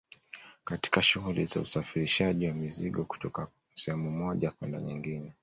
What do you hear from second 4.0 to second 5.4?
moja kwenda nyingine